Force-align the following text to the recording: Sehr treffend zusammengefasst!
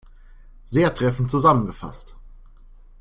Sehr 0.65 0.95
treffend 0.95 1.29
zusammengefasst! 1.29 2.15